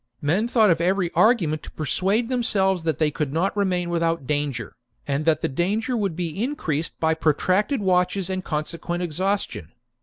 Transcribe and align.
Men 0.19 0.47
thought 0.47 0.71
of 0.71 0.81
every 0.81 1.11
argument 1.13 1.61
to 1.61 1.69
persuade 1.69 2.27
themselves 2.27 2.81
that 2.81 2.97
they 2.97 3.11
could 3.11 3.31
not 3.31 3.55
remain 3.55 3.91
without 3.91 4.25
danger, 4.25 4.75
and 5.07 5.25
that 5.25 5.41
the 5.41 5.47
danger 5.47 5.95
would 5.95 6.15
be 6.15 6.43
increased 6.43 6.99
by 6.99 7.13
protracted 7.13 7.81
watches 7.81 8.27
and 8.27 8.43
consequent 8.43 9.03
exhaustion. 9.03 9.73